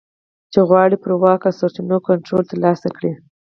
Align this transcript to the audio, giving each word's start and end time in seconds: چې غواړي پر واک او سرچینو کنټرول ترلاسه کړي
چې 0.51 0.59
غواړي 0.69 0.97
پر 1.03 1.11
واک 1.21 1.41
او 1.47 1.57
سرچینو 1.59 1.97
کنټرول 2.07 2.43
ترلاسه 2.51 2.87
کړي 2.97 3.11